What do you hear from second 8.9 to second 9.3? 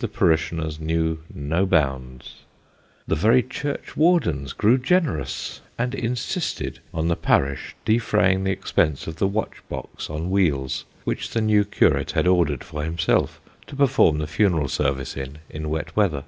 of the